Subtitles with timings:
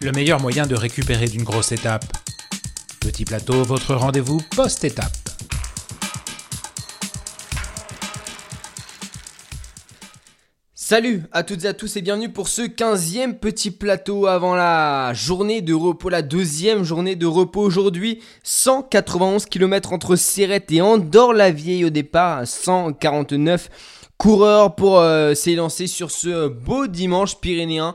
[0.00, 2.04] le meilleur moyen de récupérer d'une grosse étape.
[3.00, 5.12] Petit plateau, votre rendez-vous post-étape.
[10.74, 15.12] Salut à toutes et à tous et bienvenue pour ce 15e petit plateau avant la
[15.12, 18.20] journée de repos, la deuxième journée de repos aujourd'hui.
[18.42, 23.68] 191 km entre Serrette et Andorre-la-Vieille au départ, 149
[24.16, 27.94] coureurs pour euh, s'élancer sur ce beau dimanche pyrénéen.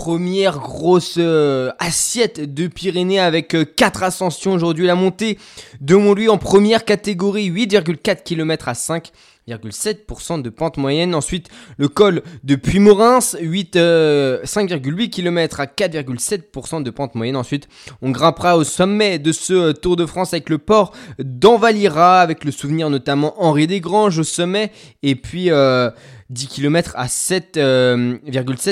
[0.00, 4.86] Première grosse euh, assiette de Pyrénées avec 4 euh, ascensions aujourd'hui.
[4.86, 5.38] La montée
[5.82, 9.12] de Montlouis en première catégorie, 8,4 km à 5.
[9.48, 11.14] 5,7% de pente moyenne.
[11.14, 17.36] Ensuite, le col de Puy-Morins, 5,8 km à 4,7% de pente moyenne.
[17.36, 17.68] Ensuite,
[18.02, 22.52] on grimpera au sommet de ce Tour de France avec le port d'Envalira, avec le
[22.52, 24.70] souvenir notamment Henri Desgranges au sommet.
[25.02, 25.50] Et puis...
[25.50, 25.90] Euh,
[26.30, 28.18] 10 km à 7,7 euh,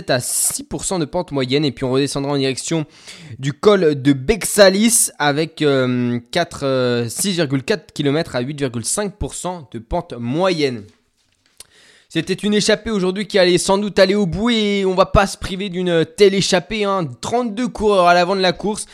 [0.08, 1.64] à 6% de pente moyenne.
[1.64, 2.86] Et puis on redescendra en direction
[3.38, 10.57] du col de Bexalis avec 6,4 km à 8,5% de pente moyenne.
[12.08, 15.26] C'était une échappée aujourd'hui qui allait sans doute aller au bout et on va pas
[15.26, 16.86] se priver d'une telle échappée.
[17.20, 17.68] 32 hein.
[17.68, 18.86] coureurs à l'avant de la course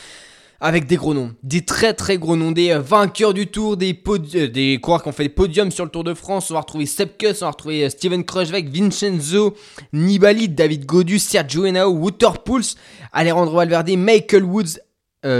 [0.59, 3.97] avec des gros noms, des très très gros noms, des euh, vainqueurs du tour, des,
[4.07, 6.49] euh, coureurs qui ont fait des podiums sur le Tour de France.
[6.49, 9.55] On va retrouver Sepkus, on va retrouver euh, Steven Kruijswijk, Vincenzo
[9.93, 12.77] Nibali, David Godu, Sergio Henao, Waterpulse,
[13.11, 14.79] Alejandro Valverde, Michael Woods,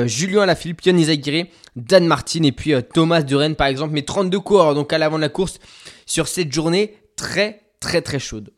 [0.07, 3.93] Julien Alaphilippe, Yann Izaguirre, Dan Martin et puis Thomas Duren par exemple.
[3.93, 5.59] Mais 32 coureurs donc à l'avant de la course
[6.05, 8.51] sur cette journée très très très chaude.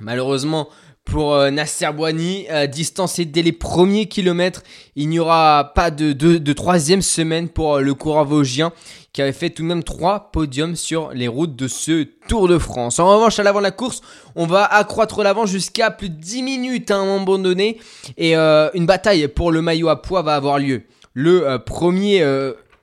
[0.00, 0.68] Malheureusement,
[1.04, 4.62] pour euh, Nasser Bouani, euh, distancé dès les premiers kilomètres.
[4.96, 8.72] Il n'y aura pas de, troisième semaine pour euh, le coureur vosgien
[9.12, 12.58] qui avait fait tout de même trois podiums sur les routes de ce Tour de
[12.58, 12.98] France.
[12.98, 14.00] En revanche, à l'avant de la course,
[14.34, 17.78] on va accroître l'avant jusqu'à plus de 10 minutes à un moment donné.
[18.16, 20.82] Et une bataille pour le maillot à poids va avoir lieu.
[21.12, 22.26] Le premier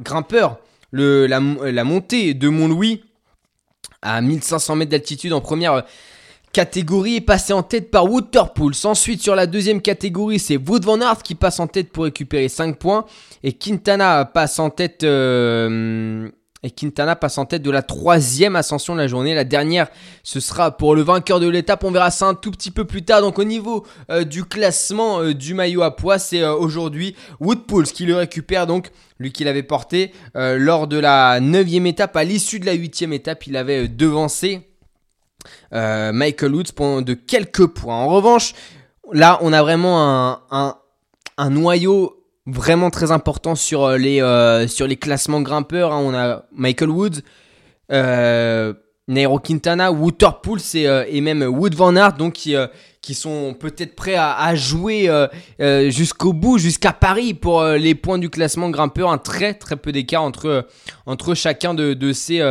[0.02, 0.60] grimpeur,
[0.94, 3.02] la montée de Mont-Louis
[4.02, 5.84] à 1500 mètres d'altitude en première
[6.52, 8.74] catégorie est passé en tête par Waterpools.
[8.84, 12.50] Ensuite, sur la deuxième catégorie, c'est Wood Van Aert qui passe en tête pour récupérer
[12.50, 13.06] 5 points.
[13.44, 15.04] Et Quintana passe en tête.
[15.04, 16.30] Euh,
[16.64, 19.34] et Quintana passe en tête de la troisième ascension de la journée.
[19.34, 19.88] La dernière,
[20.24, 21.84] ce sera pour le vainqueur de l'étape.
[21.84, 23.22] On verra ça un tout petit peu plus tard.
[23.22, 28.06] Donc au niveau euh, du classement euh, du maillot à poids, c'est aujourd'hui Woodpools qui
[28.06, 28.68] le récupère.
[28.68, 32.16] Donc lui qui l'avait porté lors de la neuvième étape.
[32.16, 34.72] À l'issue de la huitième étape, il avait devancé
[35.74, 37.96] euh, Michael Woods de quelques points.
[37.96, 38.54] En revanche,
[39.12, 40.78] là, on a vraiment un,
[41.50, 45.94] noyau vraiment très important sur euh, les, euh, sur les classements grimpeurs.
[45.94, 46.02] Hein.
[46.04, 47.22] On a Michael Woods,
[49.08, 52.48] Nairo Quintana, Waterpool et, et même Wood Van Aert, donc
[53.02, 55.10] qui sont peut-être prêts à, jouer
[55.90, 59.10] jusqu'au bout, jusqu'à Paris pour les points du classement grimpeur.
[59.10, 60.68] Un très très peu d'écart entre,
[61.06, 62.42] entre chacun de, ces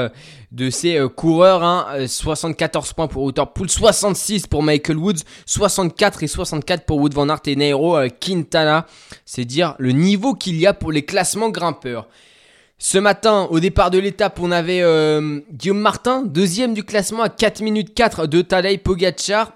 [0.53, 1.63] de ces euh, coureurs.
[1.63, 7.15] Hein, 74 euh, points pour Waterpool, 66 pour Michael Woods, 64 et 64 pour Wood
[7.15, 8.87] Van Aert et Nairo euh, Quintana.
[9.25, 12.09] C'est dire le niveau qu'il y a pour les classements grimpeurs.
[12.79, 14.83] Ce matin, au départ de l'étape, on avait
[15.53, 19.53] Guillaume Martin, deuxième du classement à 4 minutes 4 de Tadej Pogacar.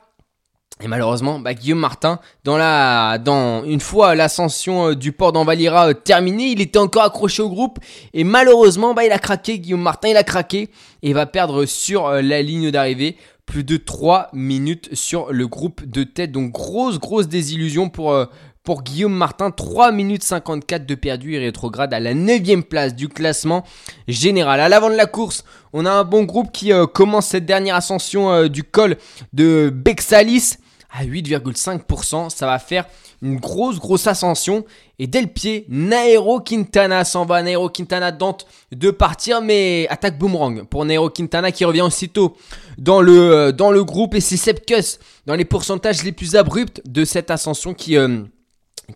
[0.83, 5.91] Et malheureusement, bah, Guillaume Martin, dans la, dans une fois l'ascension euh, du port d'Envalira
[5.91, 7.79] euh, terminée, il était encore accroché au groupe
[8.13, 9.61] et malheureusement, bah, il a craqué.
[9.61, 10.71] Guillaume Martin, il a craqué
[11.05, 15.85] et va perdre sur euh, la ligne d'arrivée plus de 3 minutes sur le groupe
[15.85, 16.33] de tête.
[16.33, 18.17] Donc grosse, grosse désillusion pour,
[18.65, 19.51] pour Guillaume Martin.
[19.51, 21.35] 3 minutes 54 de perdu.
[21.35, 23.63] Il rétrograde à la 9 place du classement
[24.09, 24.61] général.
[24.61, 28.49] À l'avant de la course, on a un bon groupe qui commence cette dernière ascension
[28.49, 28.97] du col
[29.35, 30.57] de Bexalis
[30.97, 32.31] à 8,5%.
[32.31, 32.87] Ça va faire
[33.21, 34.65] une grosse, grosse ascension.
[34.99, 37.43] Et dès le pied, Nairo Quintana s'en va.
[37.43, 42.37] Nairo Quintana tente de partir, mais attaque boomerang pour Nairo Quintana qui revient aussitôt
[42.79, 44.15] dans le, euh, groupe.
[44.15, 48.23] Et c'est Sepkus dans les pourcentages les plus abrupts de cette ascension qui, euh,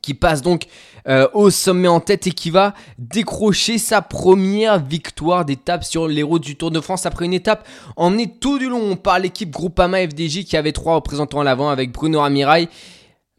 [0.01, 0.67] qui passe donc
[1.09, 6.23] euh, au sommet en tête et qui va décrocher sa première victoire d'étape sur les
[6.23, 7.67] routes du Tour de France après une étape
[7.97, 11.93] emmenée tout du long par l'équipe Groupama FDJ qui avait trois représentants à l'avant avec
[11.93, 12.69] Bruno Ramirail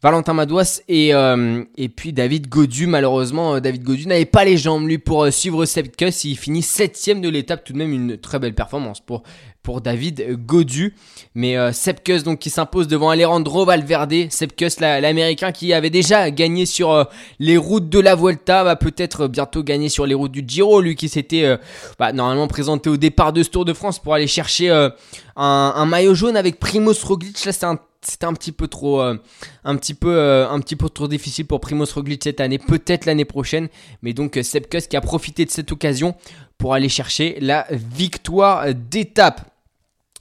[0.02, 2.86] Valentin Madouas et, euh, et puis David Godu.
[2.86, 6.24] Malheureusement, euh, David Godu n'avait pas les jambes lui pour euh, suivre Sepkus.
[6.24, 9.22] Il finit septième de l'étape, tout de même une très belle performance pour,
[9.62, 10.94] pour David Godu.
[11.34, 14.30] Mais euh, Sepkus donc qui s'impose devant Alejandro Valverde.
[14.30, 17.06] Sepkus, l'américain qui avait déjà gagné sur
[17.38, 20.80] les routes de la Vuelta, va peut-être bientôt gagner sur les routes du Giro.
[20.80, 21.58] Lui qui s'était
[21.98, 24.94] bah, normalement présenté au départ de ce Tour de France pour aller chercher un,
[25.36, 27.44] un, maillot jaune avec Primoz Roglic.
[27.44, 31.46] Là, c'est un c'était un petit peu trop, euh, euh, un petit peu trop difficile
[31.46, 33.68] pour Primoz Roglic cette année, peut-être l'année prochaine.
[34.02, 36.14] Mais donc Sepkus qui a profité de cette occasion
[36.58, 39.49] pour aller chercher la victoire d'étape.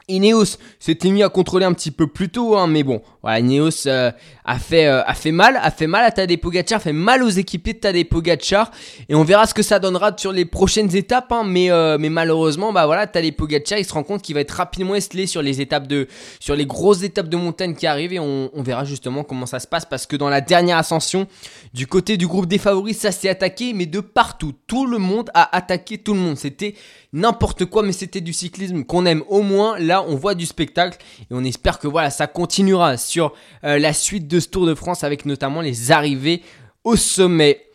[0.10, 0.58] Ineos.
[0.80, 4.12] S'était mis à contrôler un petit peu plus tôt, hein, mais bon, voilà, Ineos euh,
[4.44, 7.30] a, fait, euh, a fait mal, a fait mal à Tadej Pogacar, fait mal aux
[7.30, 8.72] équipiers de Tadej Pogacar,
[9.08, 12.10] et on verra ce que ça donnera sur les prochaines étapes, hein, mais, euh, mais
[12.10, 15.42] malheureusement, bah voilà, Tadej Pogacar, il se rend compte qu'il va être rapidement estelé sur
[15.42, 16.08] les étapes de,
[16.40, 19.68] sur les grosses étapes de montagne qui arrivent, et on verra justement comment ça se
[19.68, 21.28] passe, parce que dans la dernière ascension,
[21.74, 25.30] du côté du groupe des favoris, ça s'est attaqué, mais de partout, tout le monde
[25.34, 26.76] a attaqué tout le monde, c'était
[27.14, 29.78] n'importe quoi, mais c'était du cyclisme qu'on aime au moins.
[29.80, 33.94] Là, on voit du spectacle et on espère que voilà, ça continuera sur euh, la
[33.94, 36.42] suite de ce Tour de France avec notamment les arrivées
[36.84, 37.66] au sommet.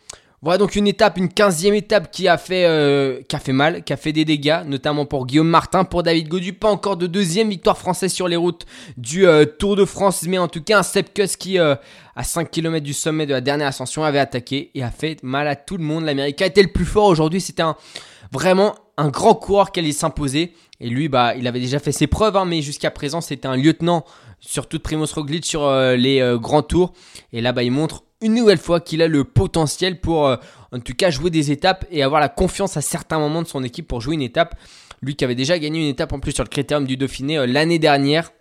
[0.41, 3.83] Voilà donc une étape, une quinzième étape qui a fait, euh, qui a fait mal,
[3.83, 6.53] qui a fait des dégâts, notamment pour Guillaume Martin, pour David Godu.
[6.53, 10.37] Pas encore de deuxième victoire française sur les routes du euh, Tour de France, mais
[10.37, 11.79] en tout cas un Sepkus qui, à
[12.21, 15.55] 5 km du sommet de la dernière ascension, avait attaqué et a fait mal à
[15.55, 16.03] tout le monde.
[16.03, 17.41] L'Américain était le plus fort aujourd'hui.
[17.41, 17.75] C'était un
[18.31, 20.53] vraiment un grand coureur qui allait s'imposer.
[20.79, 23.55] Et lui, bah, il avait déjà fait ses preuves, hein, mais jusqu'à présent, c'était un
[23.55, 24.05] lieutenant,
[24.39, 26.93] surtout de Primoz Roglic sur euh, les euh, grands tours.
[27.31, 30.37] Et là, bah, il montre une nouvelle fois qu'il a le potentiel pour, euh,
[30.71, 33.63] en tout cas, jouer des étapes et avoir la confiance à certains moments de son
[33.63, 34.55] équipe pour jouer une étape.
[35.01, 37.79] Lui qui avait déjà gagné une étape en plus sur le critérium du Dauphiné l'année
[37.79, 38.31] dernière.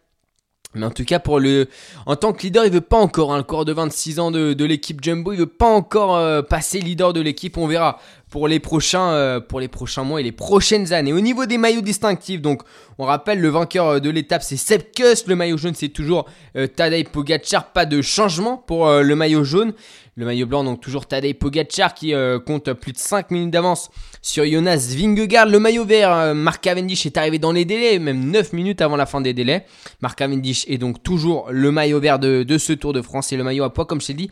[0.75, 1.69] Mais en tout cas, pour le,
[2.07, 4.65] en tant que leader, il veut pas encore, hein, le corps de 26 ans de,
[4.65, 7.57] l'équipe Jumbo, il veut pas encore passer leader de l'équipe.
[7.57, 7.99] On verra
[8.35, 11.13] pour les prochains, euh, pour les prochains mois et les prochaines années.
[11.13, 12.63] Au niveau des maillots distinctifs, donc
[12.99, 16.27] on rappelle le vainqueur euh, de l'étape c'est Sepkus, le maillot jaune c'est toujours
[16.57, 19.73] euh, Tadej Pogacar, pas de changement pour le maillot jaune.
[20.17, 22.15] Le maillot blanc donc toujours Tadej Pogacar qui
[22.47, 23.91] compte plus de 5 minutes d'avance
[24.23, 25.47] sur Jonas Vingegaard.
[25.47, 29.07] Le maillot vert, Mark Cavendish est arrivé dans les délais, même 9 minutes avant la
[29.07, 29.67] fin des délais.
[30.03, 33.43] Mark Cavendish est donc toujours le maillot vert de, ce Tour de France et le
[33.43, 34.31] maillot à poids comme je t'ai dit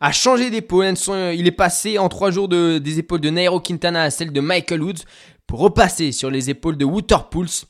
[0.00, 0.94] a changé d'épaule.
[1.34, 4.40] Il est passé en trois jours de, des épaules de Nairo Quintana à celles de
[4.40, 5.02] Michael Woods
[5.46, 7.66] pour repasser sur les épaules de Waterpools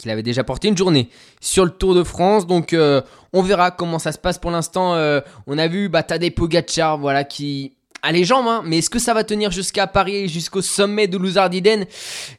[0.00, 1.08] qu'il avait déjà porté une journée
[1.40, 2.46] sur le Tour de France.
[2.46, 3.02] Donc euh,
[3.32, 4.94] on verra comment ça se passe pour l'instant.
[4.94, 8.88] Euh, on a vu bah, Tadej Pogacar voilà, qui a les jambes, hein, mais est-ce
[8.88, 11.84] que ça va tenir jusqu'à Paris, jusqu'au sommet de Louzardiden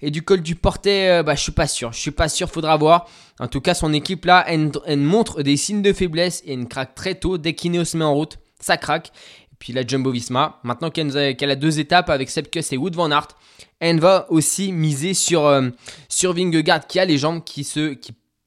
[0.02, 1.10] et du col du Portet?
[1.10, 1.94] Euh, bah, Je suis pas sûr.
[1.94, 3.08] Je suis pas sûr, faudra voir.
[3.40, 6.96] En tout cas, son équipe là, elle, montre des signes de faiblesse et elle craque
[6.96, 9.12] très tôt dès qu'Ineos se met en route ça craque.
[9.62, 13.28] Puis la Jumbo Visma, maintenant qu'elle a deux étapes avec Sepkus et Wood Van Aert,
[13.80, 15.70] elle va aussi miser sur, euh,
[16.10, 17.96] sur Vingegaard qui a les jambes qui, se,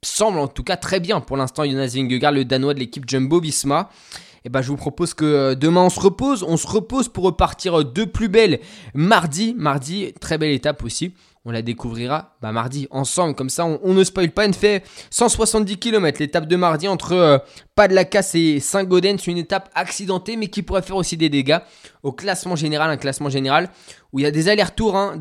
[0.03, 1.65] semblent en tout cas très bien pour l'instant.
[1.65, 3.91] Jonas Vingegaard, le Danois de l'équipe Jumbo Visma.
[4.13, 6.43] Et eh ben, je vous propose que euh, demain on se repose.
[6.43, 8.59] On se repose pour repartir de plus belle
[8.93, 9.55] mardi.
[9.57, 11.15] Mardi, très belle étape aussi.
[11.47, 13.35] On la découvrira bah, mardi ensemble.
[13.35, 14.47] Comme ça, on, ne spoil pas.
[14.47, 16.19] Elle fait 170 km.
[16.19, 17.39] L'étape de mardi entre euh,
[17.75, 19.19] Pas de la Casse et Saint-Gaudens.
[19.27, 21.59] Une étape accidentée, mais qui pourrait faire aussi des dégâts.
[22.03, 23.69] Au classement général, un classement général
[24.13, 25.21] où il y a des allers-retours hein,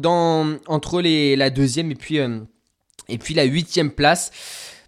[0.68, 2.40] entre la deuxième euh,
[3.10, 4.32] et puis la huitième place.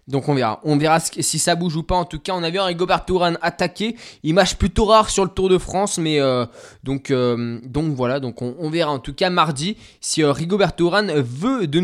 [0.08, 0.60] Donc on verra.
[0.62, 1.96] On verra si ça bouge ou pas.
[1.96, 3.96] En tout cas, on a vu un Rigobert Touran attaquer.
[4.22, 5.98] Image plutôt rare sur le Tour de France.
[5.98, 6.46] Mais euh,
[6.84, 8.20] donc, euh, donc voilà.
[8.20, 11.80] Donc on, verra en tout cas mardi si euh, Rigobert veut de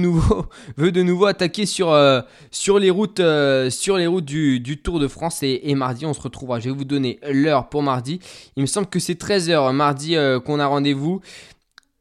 [1.02, 1.98] nouveau, attaquer sur,
[2.52, 5.42] sur les routes, du, Tour de France.
[5.42, 6.60] Et, et, mardi, on se retrouvera.
[6.60, 8.20] Je vais vous donner l'heure pour mardi.
[8.56, 11.20] Il me semble que c'est 13h mardi qu'on a rendez-vous.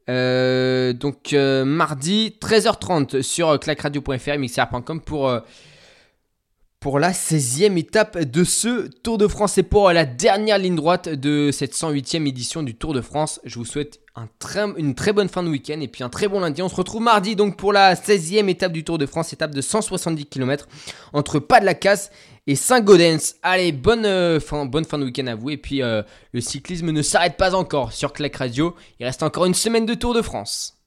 [0.06, 5.42] donc mardi 13h30 sur clacradio.fr mixer.com pour
[6.82, 11.08] pour la 16e étape de ce Tour de France et pour la dernière ligne droite
[11.08, 13.40] de cette 108e édition du Tour de France.
[13.44, 16.26] Je vous souhaite un très, une très bonne fin de week-end et puis un très
[16.26, 16.60] bon lundi.
[16.60, 19.60] On se retrouve mardi donc pour la 16e étape du Tour de France, étape de
[19.60, 20.66] 170 km
[21.12, 22.10] entre Pas de la Casse
[22.48, 23.36] et Saint-Gaudens.
[23.44, 26.90] Allez, bonne, euh, fin, bonne fin de week-end à vous et puis euh, le cyclisme
[26.90, 28.74] ne s'arrête pas encore sur Clac Radio.
[28.98, 30.78] Il reste encore une semaine de Tour de France.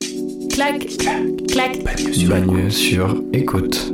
[0.52, 1.84] Clac, clac, clac.
[2.28, 3.94] Bagne sur écoute.